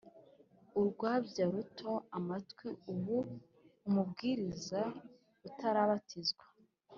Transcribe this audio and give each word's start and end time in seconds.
urwabya 0.79 1.45
ruto 1.53 1.91
amatwi 2.17 2.67
ubu 2.91 3.17
ni 3.27 3.29
umubwiriza 3.87 4.81
utarabatizwa 5.47 6.45